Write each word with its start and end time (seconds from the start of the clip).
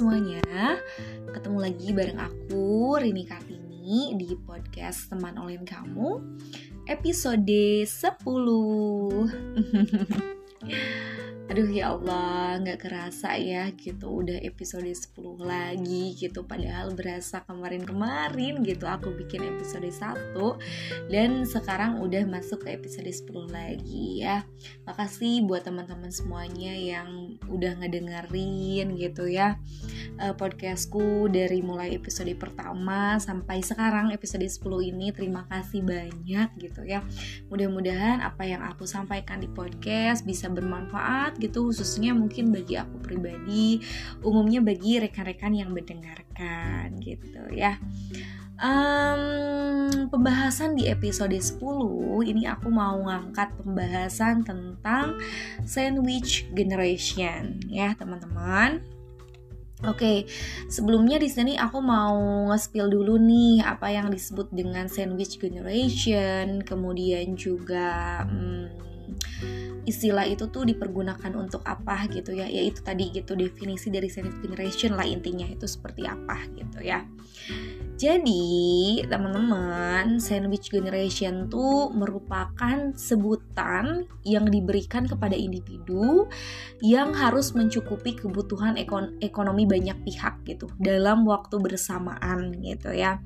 semuanya, 0.00 0.80
ketemu 1.28 1.58
lagi 1.60 1.92
bareng 1.92 2.16
aku 2.16 2.96
Rini 2.96 3.28
Kartini 3.28 4.16
di 4.16 4.32
podcast 4.48 5.12
Teman 5.12 5.36
Online 5.36 5.60
Kamu 5.60 6.40
episode 6.88 7.84
10 7.84 7.84
Aduh 11.50 11.66
ya 11.66 11.98
Allah, 11.98 12.62
nggak 12.62 12.78
kerasa 12.86 13.34
ya 13.34 13.66
gitu. 13.74 14.22
Udah 14.22 14.38
episode 14.38 14.86
10 14.86 15.18
lagi 15.42 16.14
gitu. 16.14 16.46
Padahal 16.46 16.94
berasa 16.94 17.42
kemarin-kemarin 17.42 18.62
gitu. 18.62 18.86
Aku 18.86 19.10
bikin 19.18 19.42
episode 19.58 19.90
1 19.90 20.38
Dan 21.10 21.42
sekarang 21.42 21.98
udah 22.06 22.22
masuk 22.30 22.62
ke 22.62 22.78
episode 22.78 23.10
10 23.10 23.50
lagi 23.50 24.22
ya. 24.22 24.46
Makasih 24.86 25.42
buat 25.42 25.66
teman-teman 25.66 26.14
semuanya 26.14 26.70
yang 26.70 27.34
udah 27.50 27.82
ngedengerin 27.82 28.94
gitu 28.94 29.26
ya. 29.26 29.58
Uh, 30.22 30.30
Podcastku 30.38 31.26
dari 31.34 31.66
mulai 31.66 31.98
episode 31.98 32.30
pertama 32.38 33.18
sampai 33.18 33.58
sekarang 33.58 34.14
episode 34.14 34.46
10 34.46 34.62
ini 34.94 35.10
Terima 35.10 35.50
kasih 35.50 35.82
banyak 35.82 36.62
gitu 36.62 36.86
ya. 36.86 37.02
Mudah-mudahan 37.50 38.22
apa 38.22 38.46
yang 38.46 38.62
aku 38.62 38.86
sampaikan 38.86 39.42
di 39.42 39.50
podcast 39.50 40.22
bisa 40.22 40.46
bermanfaat 40.46 41.39
gitu 41.40 41.72
khususnya 41.72 42.12
mungkin 42.12 42.52
bagi 42.52 42.76
aku 42.76 43.00
pribadi 43.00 43.80
umumnya 44.20 44.60
bagi 44.60 45.00
rekan-rekan 45.00 45.56
yang 45.56 45.72
mendengarkan 45.72 47.00
gitu 47.00 47.40
ya. 47.50 47.80
Um, 48.60 50.12
pembahasan 50.12 50.76
di 50.76 50.84
episode 50.84 51.32
10 51.32 51.56
ini 52.28 52.44
aku 52.44 52.68
mau 52.68 53.00
ngangkat 53.08 53.56
pembahasan 53.56 54.44
tentang 54.44 55.16
sandwich 55.64 56.44
generation 56.52 57.56
ya 57.72 57.96
teman-teman. 57.96 58.84
Oke, 59.80 59.96
okay, 59.96 60.18
sebelumnya 60.68 61.16
di 61.16 61.32
sini 61.32 61.56
aku 61.56 61.80
mau 61.80 62.12
nge-spill 62.52 62.92
dulu 62.92 63.16
nih 63.16 63.64
apa 63.64 63.88
yang 63.88 64.12
disebut 64.12 64.52
dengan 64.52 64.92
sandwich 64.92 65.40
generation, 65.40 66.60
kemudian 66.60 67.32
juga 67.32 68.20
hmm, 68.28 68.68
istilah 69.88 70.26
itu 70.28 70.48
tuh 70.48 70.66
dipergunakan 70.68 71.32
untuk 71.36 71.64
apa 71.64 72.08
gitu 72.12 72.36
ya. 72.36 72.46
Yaitu 72.48 72.84
tadi 72.84 73.12
gitu 73.14 73.36
definisi 73.38 73.88
dari 73.88 74.08
sandwich 74.10 74.40
generation 74.42 74.96
lah 74.96 75.06
intinya 75.06 75.46
itu 75.46 75.64
seperti 75.64 76.04
apa 76.04 76.44
gitu 76.56 76.84
ya 76.84 77.04
jadi 78.00 79.04
teman-teman 79.12 80.16
sandwich 80.24 80.72
generation 80.72 81.52
tuh 81.52 81.92
merupakan 81.92 82.96
sebutan 82.96 84.08
yang 84.24 84.48
diberikan 84.48 85.04
kepada 85.04 85.36
individu 85.36 86.24
yang 86.80 87.12
harus 87.12 87.52
mencukupi 87.52 88.16
kebutuhan 88.16 88.80
ekon 88.80 89.20
ekonomi 89.20 89.68
banyak 89.68 90.00
pihak 90.00 90.40
gitu 90.48 90.72
dalam 90.80 91.28
waktu 91.28 91.60
bersamaan 91.60 92.56
gitu 92.64 92.88
ya. 92.88 93.20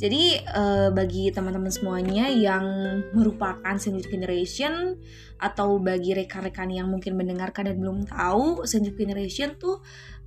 Jadi 0.00 0.40
uh, 0.48 0.88
bagi 0.96 1.28
teman-teman 1.28 1.68
semuanya 1.68 2.32
yang 2.32 2.64
merupakan 3.12 3.76
sandwich 3.76 4.08
generation 4.08 4.96
atau 5.36 5.76
bagi 5.76 6.16
rekan-rekan 6.16 6.72
yang 6.72 6.88
mungkin 6.88 7.20
mendengarkan 7.20 7.68
dan 7.68 7.76
belum 7.76 8.08
tahu 8.08 8.64
sandwich 8.64 8.96
generation 8.96 9.60
tuh 9.60 9.84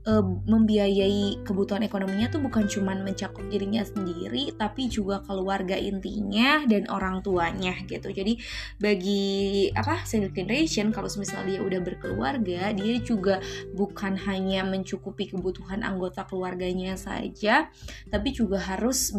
uh, 0.07 0.23
membiayai 0.23 1.43
kebutuhan 1.43 1.83
ekonominya 1.83 2.31
tuh 2.31 2.39
bukan 2.39 2.69
cuma 2.69 2.95
mencakup 2.95 3.43
dirinya 3.51 3.83
sendiri 3.83 4.55
tapi 4.55 4.87
juga 4.87 5.19
keluarga 5.25 5.75
intinya 5.75 6.63
dan 6.63 6.87
orang 6.87 7.19
tuanya 7.25 7.75
gitu. 7.89 8.13
Jadi 8.13 8.39
bagi 8.79 9.67
apa 9.73 10.05
single 10.07 10.31
generation 10.31 10.93
kalau 10.95 11.09
misalnya 11.17 11.57
dia 11.57 11.61
udah 11.65 11.81
berkeluarga 11.81 12.61
dia 12.71 12.95
juga 13.01 13.41
bukan 13.73 14.15
hanya 14.29 14.63
mencukupi 14.63 15.31
kebutuhan 15.33 15.81
anggota 15.81 16.23
keluarganya 16.27 16.95
saja 16.95 17.67
tapi 18.07 18.31
juga 18.31 18.61
harus 18.61 19.11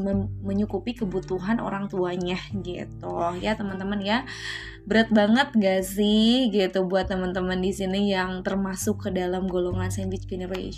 menyukupi 0.44 0.96
kebutuhan 0.96 1.58
orang 1.58 1.90
tuanya 1.90 2.38
gitu. 2.62 3.36
Ya 3.42 3.58
teman-teman 3.58 4.00
ya. 4.00 4.24
Berat 4.80 5.12
banget 5.12 5.52
gak 5.60 5.84
sih 5.84 6.48
gitu 6.48 6.88
buat 6.88 7.04
teman-teman 7.04 7.60
di 7.60 7.68
sini 7.68 8.16
yang 8.16 8.40
termasuk 8.40 9.08
ke 9.08 9.10
dalam 9.12 9.44
golongan 9.44 9.92
sandwich 9.92 10.24
generation 10.24 10.69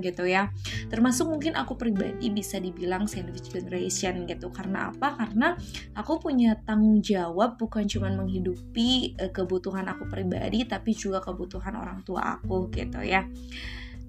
gitu 0.00 0.24
ya. 0.28 0.50
Termasuk 0.88 1.30
mungkin 1.30 1.58
aku 1.58 1.74
pribadi 1.74 2.30
bisa 2.30 2.60
dibilang 2.62 3.08
sandwich 3.10 3.50
generation 3.50 4.28
gitu. 4.28 4.50
Karena 4.50 4.90
apa? 4.90 5.14
Karena 5.18 5.58
aku 5.96 6.20
punya 6.20 6.58
tanggung 6.62 7.00
jawab 7.00 7.56
bukan 7.56 7.86
cuma 7.88 8.10
menghidupi 8.12 9.18
uh, 9.18 9.30
kebutuhan 9.30 9.86
aku 9.90 10.06
pribadi 10.10 10.66
tapi 10.66 10.94
juga 10.94 11.22
kebutuhan 11.22 11.74
orang 11.78 12.00
tua 12.02 12.38
aku 12.40 12.68
gitu 12.70 13.00
ya. 13.02 13.26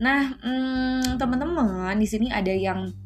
Nah 0.02 0.36
hmm, 0.44 1.16
teman-teman 1.16 1.96
di 1.96 2.08
sini 2.08 2.28
ada 2.28 2.52
yang 2.52 3.05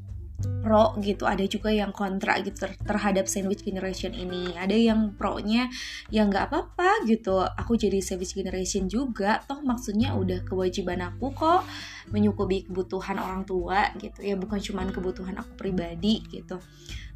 pro 0.60 0.94
gitu 1.00 1.24
ada 1.24 1.42
juga 1.48 1.72
yang 1.72 1.96
kontra 1.96 2.38
gitu 2.44 2.68
ter 2.68 2.76
terhadap 2.84 3.26
sandwich 3.26 3.64
generation 3.64 4.12
ini. 4.12 4.54
Ada 4.56 4.76
yang 4.76 5.16
pro 5.16 5.40
nya 5.40 5.72
yang 6.12 6.28
nggak 6.30 6.52
apa-apa 6.52 7.08
gitu. 7.08 7.42
Aku 7.44 7.80
jadi 7.80 8.04
sandwich 8.04 8.36
generation 8.36 8.92
juga. 8.92 9.40
Toh 9.48 9.64
maksudnya 9.64 10.14
udah 10.16 10.44
kewajiban 10.44 11.00
aku 11.02 11.32
kok 11.32 11.64
menyukupi 12.12 12.68
kebutuhan 12.68 13.18
orang 13.18 13.44
tua 13.48 13.90
gitu. 13.98 14.20
Ya 14.20 14.36
bukan 14.36 14.60
cuma 14.60 14.84
kebutuhan 14.88 15.40
aku 15.40 15.56
pribadi 15.56 16.22
gitu. 16.28 16.60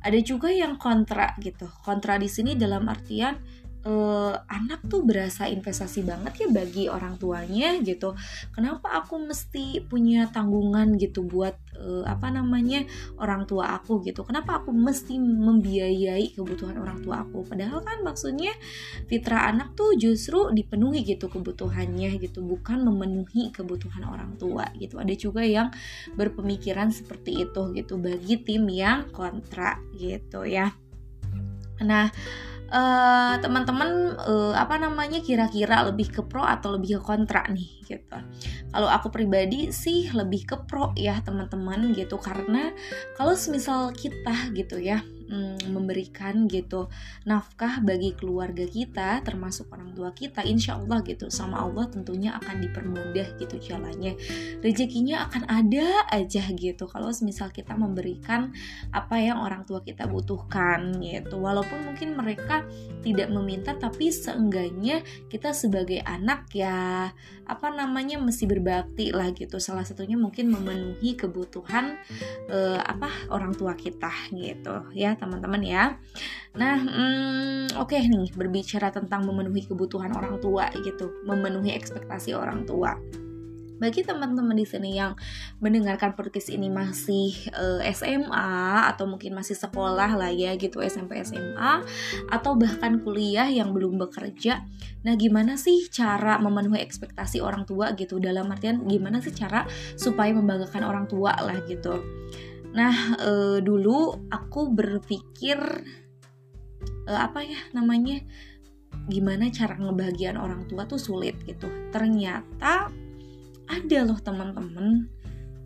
Ada 0.04 0.20
juga 0.20 0.52
yang 0.52 0.76
kontra 0.76 1.32
gitu. 1.40 1.68
Kontra 1.84 2.20
di 2.20 2.28
sini 2.28 2.60
dalam 2.60 2.88
artian 2.92 3.40
uh, 3.84 4.36
anak 4.48 4.84
tuh 4.88 5.04
berasa 5.04 5.48
investasi 5.48 6.04
banget 6.04 6.48
ya 6.48 6.48
bagi 6.50 6.88
orang 6.88 7.20
tuanya 7.20 7.80
gitu. 7.84 8.16
Kenapa 8.56 9.04
aku 9.04 9.20
mesti 9.20 9.84
punya 9.86 10.28
tanggungan 10.32 10.96
gitu 11.00 11.24
buat 11.28 11.56
uh, 11.78 12.04
apa 12.08 12.32
namanya 12.32 12.88
orang 13.20 13.44
tua 13.48 13.76
aku 13.78 14.04
gitu? 14.08 14.24
Kenapa 14.24 14.64
aku 14.64 14.72
mesti 14.72 15.20
membiayai 15.20 16.36
kebutuhan 16.36 16.80
orang 16.80 17.04
tua 17.04 17.24
aku? 17.28 17.44
Padahal 17.48 17.84
kan 17.84 18.02
maksudnya 18.02 18.52
fitrah 19.08 19.52
anak 19.52 19.76
tuh 19.76 19.96
justru 20.00 20.50
dipenuhi 20.52 21.04
gitu 21.04 21.28
kebutuhannya 21.28 22.18
gitu, 22.20 22.42
bukan 22.44 22.84
memenuhi 22.84 23.52
kebutuhan 23.52 24.08
orang 24.08 24.36
tua 24.40 24.68
gitu. 24.80 24.98
Ada 25.00 25.14
juga 25.16 25.44
yang 25.44 25.70
berpemikiran 26.16 26.90
seperti 26.90 27.44
itu 27.44 27.76
gitu 27.76 28.00
bagi 28.00 28.40
tim 28.42 28.66
yang 28.72 29.12
kontra 29.12 29.78
gitu 29.96 30.48
ya. 30.48 30.72
Nah, 31.84 32.08
uh, 32.74 33.38
teman-teman 33.38 34.18
uh, 34.18 34.54
apa 34.58 34.82
namanya 34.82 35.22
kira-kira 35.22 35.86
lebih 35.86 36.10
ke 36.10 36.22
pro 36.26 36.42
atau 36.42 36.74
lebih 36.74 36.98
ke 36.98 37.02
kontra 37.06 37.46
nih 37.48 37.70
gitu. 37.86 38.18
Kalau 38.74 38.90
aku 38.90 39.14
pribadi 39.14 39.70
sih 39.70 40.10
lebih 40.10 40.50
ke 40.50 40.58
pro 40.66 40.92
ya 40.98 41.22
teman-teman 41.22 41.94
gitu 41.94 42.18
karena 42.18 42.74
kalau 43.14 43.38
semisal 43.38 43.94
kita 43.94 44.50
gitu 44.58 44.82
ya 44.82 45.06
mm, 45.28 45.72
memberikan 45.72 46.46
gitu 46.48 46.88
nafkah 47.24 47.80
bagi 47.80 48.16
keluarga 48.16 48.68
kita 48.68 49.24
termasuk 49.24 49.72
orang 49.72 49.96
tua 49.96 50.12
kita 50.12 50.44
insya 50.44 50.78
Allah 50.78 51.02
gitu 51.06 51.32
sama 51.32 51.64
Allah 51.64 51.88
tentunya 51.88 52.36
akan 52.38 52.64
dipermudah 52.64 53.28
gitu 53.40 53.56
jalannya. 53.60 54.16
Rezekinya 54.60 55.28
akan 55.30 55.44
ada 55.48 56.08
aja 56.12 56.44
gitu. 56.54 56.86
Kalau 56.88 57.10
misal 57.24 57.50
kita 57.50 57.74
memberikan 57.74 58.52
apa 58.92 59.20
yang 59.20 59.40
orang 59.40 59.64
tua 59.64 59.82
kita 59.82 60.06
butuhkan 60.06 61.00
gitu. 61.00 61.40
Walaupun 61.40 61.88
mungkin 61.88 62.16
mereka 62.16 62.66
tidak 63.04 63.30
meminta 63.32 63.76
tapi 63.76 64.10
seenggaknya 64.10 65.04
kita 65.28 65.52
sebagai 65.52 66.00
anak 66.04 66.48
ya 66.56 67.12
apa 67.44 67.68
namanya 67.76 68.20
mesti 68.20 68.48
berbakti 68.48 69.12
lah 69.12 69.32
gitu. 69.36 69.60
Salah 69.60 69.84
satunya 69.84 70.16
mungkin 70.16 70.52
memenuhi 70.52 71.16
kebutuhan 71.20 72.00
uh, 72.48 72.80
apa 72.80 73.10
orang 73.32 73.52
tua 73.56 73.76
kita 73.76 74.12
gitu. 74.32 74.88
Ya 74.96 75.16
teman-teman 75.24 75.64
ya 75.64 75.84
nah 76.54 76.78
hmm, 76.78 77.80
oke 77.80 77.96
okay 77.96 78.04
nih 78.06 78.30
berbicara 78.36 78.92
tentang 78.92 79.24
memenuhi 79.24 79.66
kebutuhan 79.66 80.12
orang 80.14 80.38
tua 80.44 80.68
gitu 80.84 81.24
memenuhi 81.26 81.72
ekspektasi 81.74 82.36
orang 82.36 82.68
tua 82.68 83.00
bagi 83.84 84.00
teman-teman 84.00 84.56
di 84.56 84.64
sini 84.64 84.96
yang 84.96 85.12
mendengarkan 85.60 86.16
podcast 86.16 86.48
ini 86.48 86.72
masih 86.72 87.36
uh, 87.52 87.84
eh, 87.84 87.92
SMA 87.92 88.88
atau 88.88 89.10
mungkin 89.12 89.36
masih 89.36 89.60
sekolah 89.60 90.16
lah 90.16 90.32
ya 90.32 90.56
gitu 90.56 90.80
SMP 90.80 91.20
SMA 91.28 91.84
atau 92.32 92.56
bahkan 92.56 93.04
kuliah 93.04 93.52
yang 93.52 93.76
belum 93.76 94.00
bekerja. 94.00 94.64
Nah, 95.04 95.20
gimana 95.20 95.60
sih 95.60 95.92
cara 95.92 96.40
memenuhi 96.40 96.80
ekspektasi 96.80 97.44
orang 97.44 97.68
tua 97.68 97.92
gitu 98.00 98.24
dalam 98.24 98.48
artian 98.48 98.88
gimana 98.88 99.20
sih 99.20 99.36
cara 99.36 99.68
supaya 100.00 100.32
membanggakan 100.32 100.84
orang 100.88 101.06
tua 101.12 101.36
lah 101.44 101.60
gitu. 101.68 102.00
Nah, 102.74 102.96
uh, 103.22 103.58
dulu 103.62 104.30
aku 104.34 104.74
berpikir 104.74 105.62
uh, 107.08 107.22
apa 107.22 107.46
ya 107.46 107.60
namanya 107.72 108.20
gimana 109.10 109.52
cara 109.52 109.76
ngebahagiaan 109.78 110.40
orang 110.40 110.66
tua 110.66 110.90
tuh 110.90 110.98
sulit 110.98 111.38
gitu. 111.46 111.70
Ternyata 111.94 112.90
ada 113.68 114.00
loh 114.06 114.20
teman-teman 114.20 115.08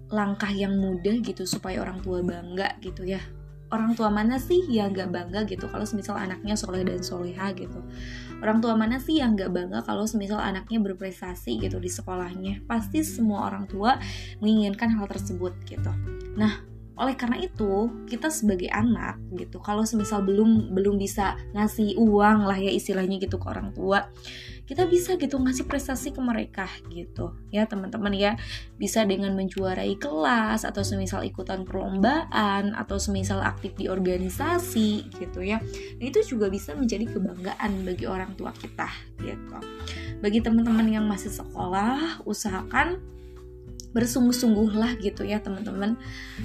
langkah 0.08 0.52
yang 0.52 0.80
mudah 0.80 1.20
gitu 1.20 1.44
supaya 1.44 1.84
orang 1.84 2.00
tua 2.00 2.24
bangga 2.24 2.80
gitu 2.80 3.04
ya. 3.04 3.20
Orang 3.68 4.00
tua 4.00 4.08
mana 4.08 4.40
sih 4.40 4.64
yang 4.72 4.96
gak 4.96 5.12
bangga 5.12 5.44
gitu 5.44 5.68
kalau 5.68 5.84
semisal 5.84 6.16
anaknya 6.16 6.56
soleh 6.56 6.88
dan 6.88 7.04
soleha 7.04 7.52
gitu? 7.52 7.84
Orang 8.40 8.64
tua 8.64 8.80
mana 8.80 8.96
sih 8.96 9.20
yang 9.20 9.36
gak 9.36 9.52
bangga 9.52 9.84
kalau 9.84 10.08
semisal 10.08 10.40
anaknya 10.40 10.80
berprestasi 10.80 11.60
gitu 11.60 11.76
di 11.76 11.92
sekolahnya? 11.92 12.64
Pasti 12.64 13.04
semua 13.04 13.52
orang 13.52 13.68
tua 13.68 14.00
menginginkan 14.40 14.96
hal 14.96 15.12
tersebut 15.12 15.52
gitu. 15.68 15.92
Nah 16.40 16.77
oleh 16.98 17.14
karena 17.14 17.38
itu 17.38 17.94
kita 18.10 18.34
sebagai 18.34 18.68
anak 18.74 19.22
gitu 19.38 19.62
kalau 19.62 19.86
semisal 19.86 20.26
belum 20.26 20.74
belum 20.74 20.98
bisa 20.98 21.38
ngasih 21.54 21.96
uang 21.98 22.50
lah 22.50 22.58
ya 22.58 22.74
istilahnya 22.74 23.22
gitu 23.22 23.38
ke 23.38 23.46
orang 23.48 23.70
tua 23.72 24.10
kita 24.68 24.84
bisa 24.84 25.16
gitu 25.16 25.40
ngasih 25.40 25.64
prestasi 25.64 26.12
ke 26.12 26.20
mereka 26.20 26.68
gitu. 26.92 27.32
Ya 27.56 27.64
teman-teman 27.64 28.12
ya 28.12 28.36
bisa 28.76 29.08
dengan 29.08 29.32
menjuarai 29.32 29.96
kelas 29.96 30.68
atau 30.68 30.84
semisal 30.84 31.24
ikutan 31.24 31.64
perlombaan 31.64 32.76
atau 32.76 33.00
semisal 33.00 33.40
aktif 33.40 33.80
di 33.80 33.88
organisasi 33.88 35.08
gitu 35.16 35.40
ya. 35.40 35.64
Nah, 35.98 36.06
itu 36.12 36.20
juga 36.36 36.52
bisa 36.52 36.76
menjadi 36.76 37.08
kebanggaan 37.08 37.88
bagi 37.88 38.06
orang 38.12 38.36
tua 38.36 38.52
kita 38.52 38.92
gitu. 39.24 39.58
Bagi 40.20 40.44
teman-teman 40.44 40.86
yang 40.92 41.08
masih 41.08 41.32
sekolah 41.32 42.20
usahakan 42.28 43.00
bersungguh-sungguhlah 43.98 45.02
gitu 45.02 45.26
ya 45.26 45.42
teman-teman. 45.42 45.98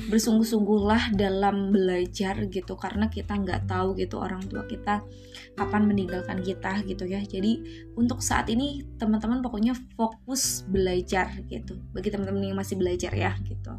Bersungguh-sungguhlah 0.08 1.12
dalam 1.12 1.68
belajar 1.68 2.40
gitu 2.48 2.80
karena 2.80 3.12
kita 3.12 3.36
nggak 3.36 3.68
tahu 3.68 3.92
gitu 4.00 4.16
orang 4.16 4.40
tua 4.48 4.64
kita 4.64 5.04
kapan 5.52 5.84
meninggalkan 5.84 6.40
kita 6.40 6.80
gitu 6.88 7.04
ya. 7.04 7.20
Jadi 7.20 7.60
untuk 7.92 8.24
saat 8.24 8.48
ini 8.48 8.80
teman-teman 8.96 9.44
pokoknya 9.44 9.76
fokus 10.00 10.64
belajar 10.64 11.28
gitu. 11.52 11.76
Bagi 11.92 12.08
teman-teman 12.08 12.56
yang 12.56 12.56
masih 12.56 12.80
belajar 12.80 13.12
ya 13.12 13.36
gitu 13.44 13.76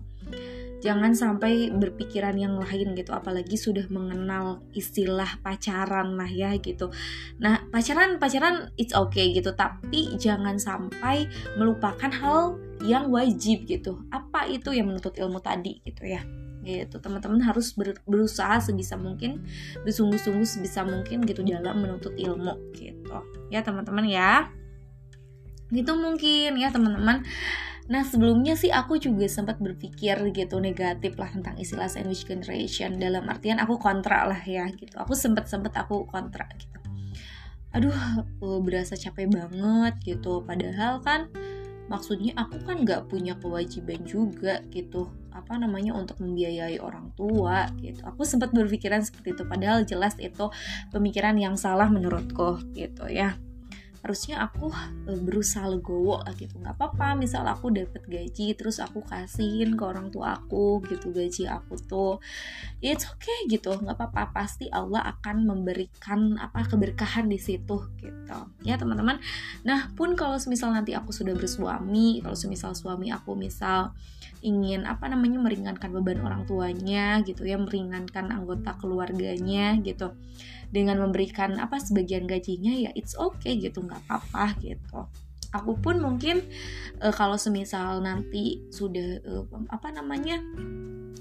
jangan 0.84 1.16
sampai 1.16 1.72
berpikiran 1.72 2.36
yang 2.36 2.60
lain 2.60 2.92
gitu 2.92 3.16
apalagi 3.16 3.56
sudah 3.56 3.88
mengenal 3.88 4.60
istilah 4.76 5.40
pacaran 5.40 6.20
lah 6.20 6.28
ya 6.28 6.60
gitu. 6.60 6.92
Nah 7.40 7.64
pacaran 7.72 8.20
pacaran 8.20 8.68
it's 8.76 8.92
okay 8.92 9.32
gitu. 9.32 9.56
Tapi 9.56 10.20
jangan 10.20 10.60
sampai 10.60 11.32
melupakan 11.56 12.12
hal 12.12 12.60
yang 12.84 13.08
wajib 13.08 13.64
gitu. 13.64 14.04
Apa 14.12 14.52
itu 14.52 14.76
yang 14.76 14.92
menuntut 14.92 15.16
ilmu 15.16 15.40
tadi 15.40 15.80
gitu 15.88 16.04
ya? 16.04 16.20
Gitu 16.68 17.00
teman-teman 17.00 17.40
harus 17.48 17.72
ber, 17.80 17.96
berusaha 18.04 18.60
sebisa 18.60 19.00
mungkin 19.00 19.48
bersungguh-sungguh 19.88 20.44
sebisa 20.44 20.84
mungkin 20.84 21.24
gitu 21.24 21.48
dalam 21.48 21.80
menuntut 21.80 22.12
ilmu 22.20 22.76
gitu. 22.76 23.24
Ya 23.48 23.64
teman-teman 23.64 24.04
ya. 24.04 24.52
Gitu 25.72 25.96
mungkin 25.96 26.60
ya 26.60 26.76
teman-teman 26.76 27.24
Nah 27.92 28.04
sebelumnya 28.08 28.56
sih 28.56 28.72
aku 28.72 28.96
juga 28.96 29.28
sempat 29.28 29.60
berpikir 29.60 30.16
gitu 30.32 30.56
negatif 30.64 31.20
lah 31.20 31.28
tentang 31.28 31.60
istilah 31.60 31.92
sandwich 31.92 32.24
generation 32.24 32.96
dalam 32.96 33.28
artian 33.28 33.60
aku 33.60 33.76
kontra 33.76 34.24
lah 34.24 34.40
ya 34.40 34.68
gitu. 34.72 34.96
Aku 35.00 35.12
sempet 35.18 35.52
sempet 35.52 35.76
aku 35.76 36.08
kontra 36.08 36.48
gitu. 36.56 36.80
Aduh 37.76 37.96
berasa 38.64 38.96
capek 38.96 39.28
banget 39.28 39.94
gitu. 40.06 40.40
Padahal 40.48 41.04
kan 41.04 41.28
maksudnya 41.92 42.32
aku 42.40 42.64
kan 42.64 42.80
nggak 42.88 43.12
punya 43.12 43.36
kewajiban 43.36 44.00
juga 44.08 44.64
gitu 44.72 45.12
apa 45.36 45.60
namanya 45.60 45.92
untuk 45.92 46.22
membiayai 46.24 46.80
orang 46.80 47.12
tua 47.18 47.68
gitu 47.84 48.00
aku 48.08 48.24
sempat 48.24 48.56
berpikiran 48.56 49.04
seperti 49.04 49.36
itu 49.36 49.44
padahal 49.44 49.84
jelas 49.84 50.16
itu 50.22 50.48
pemikiran 50.96 51.36
yang 51.36 51.60
salah 51.60 51.92
menurutku 51.92 52.64
gitu 52.72 53.04
ya 53.12 53.36
harusnya 54.04 54.44
aku 54.44 54.68
uh, 54.68 55.20
berusaha 55.24 55.64
legowo 55.72 56.20
gitu. 56.36 56.60
Nggak 56.60 56.76
apa-apa 56.76 57.16
misal 57.16 57.48
aku 57.48 57.72
dapat 57.72 58.04
gaji 58.04 58.52
terus 58.54 58.84
aku 58.84 59.00
kasihin 59.00 59.80
ke 59.80 59.84
orang 59.88 60.12
tua 60.12 60.36
aku 60.44 60.84
gitu 60.92 61.16
gaji 61.16 61.48
aku 61.48 61.80
tuh 61.80 62.20
it's 62.84 63.08
okay 63.08 63.48
gitu. 63.48 63.72
Nggak 63.80 63.96
apa-apa 63.96 64.36
pasti 64.36 64.68
Allah 64.68 65.08
akan 65.18 65.48
memberikan 65.48 66.36
apa 66.36 66.68
keberkahan 66.68 67.32
di 67.32 67.40
situ 67.40 67.88
gitu. 68.04 68.40
Ya 68.68 68.76
teman-teman. 68.76 69.24
Nah 69.64 69.88
pun 69.96 70.20
kalau 70.20 70.36
misal 70.52 70.76
nanti 70.76 70.92
aku 70.92 71.16
sudah 71.16 71.32
bersuami 71.32 72.20
kalau 72.20 72.36
misal 72.52 72.76
suami 72.76 73.08
aku 73.08 73.40
misal 73.40 73.96
ingin 74.44 74.84
apa 74.84 75.08
namanya 75.08 75.40
meringankan 75.40 75.88
beban 75.96 76.20
orang 76.20 76.44
tuanya 76.44 77.24
gitu 77.24 77.48
ya 77.48 77.56
meringankan 77.56 78.28
anggota 78.28 78.76
keluarganya 78.76 79.80
gitu 79.80 80.12
dengan 80.74 81.06
memberikan 81.06 81.62
apa 81.62 81.78
sebagian 81.78 82.26
gajinya 82.26 82.74
ya 82.74 82.90
it's 82.98 83.14
okay 83.14 83.62
gitu 83.62 83.86
nggak 83.86 84.02
apa-apa 84.10 84.58
gitu. 84.66 85.06
Aku 85.54 85.78
pun 85.78 86.02
mungkin 86.02 86.42
uh, 86.98 87.14
kalau 87.14 87.38
semisal 87.38 88.02
nanti 88.02 88.66
sudah 88.74 89.22
uh, 89.22 89.46
apa 89.70 89.94
namanya 89.94 90.42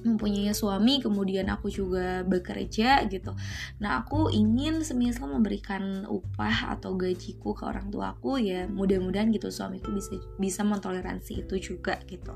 mempunyai 0.02 0.50
suami 0.56 0.98
kemudian 0.98 1.46
aku 1.52 1.68
juga 1.68 2.24
bekerja 2.26 3.04
gitu. 3.06 3.36
Nah 3.78 4.02
aku 4.02 4.32
ingin 4.32 4.82
semisal 4.82 5.30
memberikan 5.30 6.08
upah 6.08 6.74
atau 6.74 6.96
gajiku 6.98 7.54
ke 7.54 7.62
orang 7.68 7.92
tuaku 7.92 8.40
ya 8.42 8.66
mudah-mudahan 8.66 9.30
gitu 9.30 9.52
suamiku 9.52 9.94
bisa 9.94 10.18
bisa 10.40 10.66
mentoleransi 10.66 11.46
itu 11.46 11.54
juga 11.72 12.00
gitu. 12.08 12.34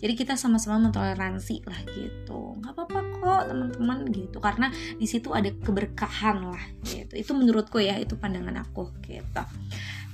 Jadi 0.00 0.12
kita 0.18 0.34
sama-sama 0.34 0.90
mentoleransi 0.90 1.62
lah 1.68 1.80
gitu. 1.94 2.58
Nggak 2.58 2.72
apa-apa 2.74 3.00
kok 3.20 3.42
teman-teman 3.52 3.98
gitu. 4.10 4.38
Karena 4.42 4.72
di 4.98 5.06
situ 5.06 5.30
ada 5.30 5.48
keberkahan 5.52 6.50
lah 6.50 6.64
gitu. 6.82 7.14
Itu 7.14 7.32
menurutku 7.36 7.78
ya 7.78 8.00
itu 8.00 8.18
pandangan 8.18 8.64
aku 8.66 8.90
gitu 9.06 9.44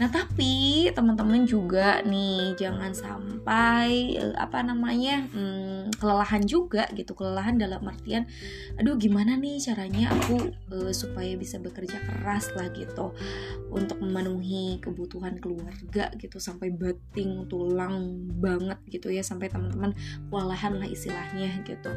Nah, 0.00 0.08
tapi 0.08 0.88
teman-teman 0.97 1.44
juga 1.44 2.00
nih 2.00 2.56
jangan 2.56 2.97
sampai 2.97 4.17
eh, 4.17 4.35
apa 4.41 4.64
namanya? 4.64 5.29
Hmm, 5.29 5.93
kelelahan 6.00 6.41
juga 6.49 6.88
gitu. 6.97 7.12
Kelelahan 7.12 7.61
dalam 7.61 7.85
artian 7.85 8.25
aduh 8.81 8.97
gimana 8.97 9.37
nih 9.37 9.61
caranya 9.61 10.08
aku 10.17 10.49
uh, 10.73 10.93
supaya 10.94 11.37
bisa 11.37 11.61
bekerja 11.61 12.00
keras 12.00 12.49
lah 12.56 12.73
gitu 12.73 13.12
untuk 13.69 14.00
memenuhi 14.00 14.81
kebutuhan 14.81 15.37
keluarga 15.37 16.08
gitu 16.17 16.41
sampai 16.41 16.73
bating 16.73 17.44
tulang 17.50 18.25
banget 18.41 18.81
gitu 18.88 19.12
ya 19.12 19.20
sampai 19.20 19.52
teman-teman 19.52 19.93
kewalahan 20.32 20.81
lah 20.81 20.88
istilahnya 20.88 21.61
gitu. 21.69 21.93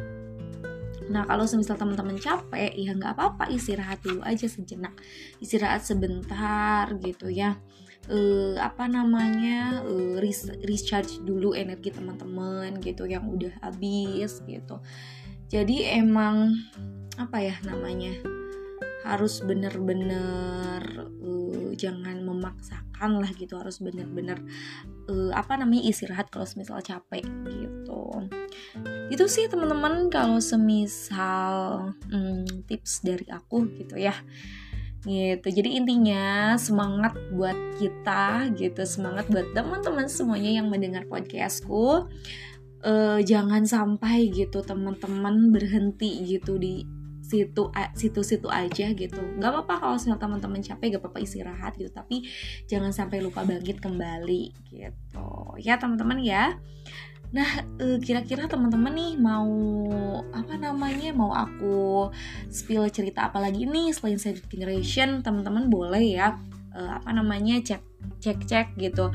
Nah 1.11 1.27
kalau 1.27 1.43
semisal 1.43 1.75
teman-teman 1.75 2.15
capek 2.19 2.71
ya 2.75 2.95
nggak 2.95 3.15
apa-apa 3.15 3.51
istirahat 3.51 3.99
dulu 4.03 4.23
aja 4.23 4.47
sejenak 4.47 4.95
istirahat 5.43 5.83
sebentar 5.83 6.87
gitu 7.03 7.27
ya 7.27 7.59
uh, 8.11 8.55
apa 8.59 8.89
namanya 8.89 9.83
uh, 9.85 10.17
recharge 10.65 11.21
dulu 11.23 11.55
energi 11.55 11.93
teman-teman 11.93 12.79
gitu 12.83 13.07
yang 13.07 13.27
udah 13.29 13.53
habis 13.63 14.43
gitu. 14.43 14.79
Jadi 15.47 15.85
emang 15.85 16.57
apa 17.21 17.37
ya 17.37 17.55
namanya 17.61 18.17
harus 19.05 19.43
bener-bener 19.43 20.81
uh, 21.21 21.69
jangan 21.75 22.23
memaksakan 22.23 23.19
lah 23.19 23.29
gitu 23.35 23.59
harus 23.59 23.83
bener-bener 23.83 24.39
uh, 25.11 25.31
apa 25.35 25.59
namanya 25.59 25.91
istirahat 25.91 26.31
kalau 26.31 26.47
semisal 26.47 26.79
capek 26.79 27.23
gitu. 27.47 28.03
Itu 29.11 29.27
sih 29.29 29.45
teman-teman 29.51 30.07
kalau 30.09 30.39
semisal 30.39 31.91
um, 32.09 32.47
tips 32.65 33.03
dari 33.03 33.27
aku 33.29 33.67
gitu 33.77 33.99
ya 33.99 34.15
gitu. 35.03 35.47
Jadi 35.51 35.69
intinya 35.79 36.55
semangat 36.55 37.15
buat 37.35 37.55
kita 37.79 38.55
gitu 38.55 38.83
semangat 38.87 39.27
buat 39.27 39.51
teman-teman 39.51 40.07
semuanya 40.07 40.63
yang 40.63 40.67
mendengar 40.71 41.03
podcastku. 41.07 42.07
Uh, 42.83 43.23
jangan 43.23 43.63
sampai 43.63 44.27
gitu 44.27 44.59
teman-teman 44.59 45.55
berhenti 45.55 46.19
gitu 46.27 46.59
di 46.59 46.83
situ 47.23 47.71
situ-situ 47.95 48.47
aja 48.51 48.91
gitu. 48.91 49.19
Nggak 49.39 49.49
apa-apa 49.55 49.73
kalau 49.79 49.93
misalnya 49.95 50.19
teman-teman 50.19 50.59
capek 50.59 50.99
gak 50.99 51.01
apa-apa 51.07 51.19
istirahat 51.23 51.73
gitu. 51.79 51.91
Tapi 51.91 52.27
jangan 52.67 52.91
sampai 52.91 53.23
lupa 53.23 53.47
bangkit 53.47 53.79
kembali 53.79 54.43
gitu. 54.67 55.31
Ya 55.63 55.79
teman-teman 55.79 56.19
ya 56.19 56.59
Nah, 57.33 57.49
eh, 57.81 57.97
kira-kira 57.97 58.45
teman-teman 58.45 58.93
nih 58.93 59.13
mau 59.17 59.49
apa 60.29 60.53
namanya? 60.53 61.09
Mau 61.17 61.33
aku 61.33 62.09
spill 62.53 62.85
cerita 62.93 63.25
apa 63.25 63.41
lagi 63.41 63.65
nih 63.65 63.89
selain 63.89 64.21
Secret 64.21 64.45
Generation? 64.45 65.25
Teman-teman 65.25 65.67
boleh 65.67 66.13
ya 66.13 66.37
eh, 66.77 66.91
apa 66.93 67.09
namanya? 67.09 67.57
cek 67.59 67.81
cek 68.19 68.39
cek 68.47 68.67
gitu 68.79 69.11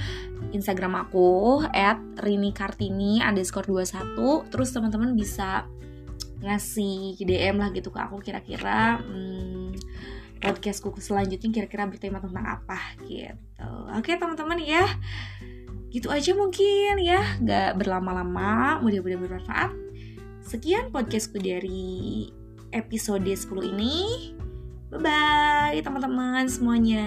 Instagram 0.52 1.08
aku 1.08 1.60
at 1.72 2.00
Rini 2.20 2.52
Kartini 2.56 3.20
underscore 3.20 3.68
21 3.68 4.48
terus 4.48 4.72
teman-teman 4.72 5.12
bisa 5.12 5.68
ngasih 6.40 7.18
DM 7.18 7.56
lah 7.58 7.68
gitu 7.74 7.90
ke 7.90 7.98
aku 7.98 8.22
kira-kira 8.22 9.02
hmm, 9.02 9.74
podcastku 10.38 10.94
selanjutnya 11.02 11.50
kira-kira 11.50 11.84
bertema 11.90 12.22
tentang 12.22 12.46
apa 12.46 12.78
gitu 13.04 13.68
oke 13.90 14.08
teman-teman 14.08 14.60
ya 14.62 14.86
gitu 15.88 16.12
aja 16.12 16.36
mungkin 16.36 17.00
ya 17.00 17.40
nggak 17.40 17.80
berlama-lama 17.80 18.80
mudah-mudahan 18.84 19.24
bermanfaat. 19.24 19.70
Sekian 20.44 20.88
podcastku 20.92 21.40
dari 21.40 22.28
episode 22.72 23.24
10 23.24 23.72
ini. 23.76 24.36
Bye 24.88 25.00
bye 25.04 25.78
teman-teman 25.84 26.48
semuanya 26.48 27.06